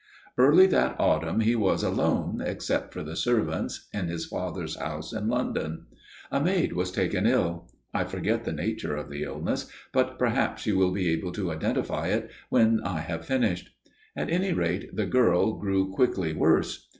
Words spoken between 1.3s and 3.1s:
he was alone, except for